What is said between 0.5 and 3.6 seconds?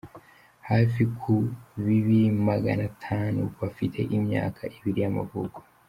hafi ku bibiri magana atanu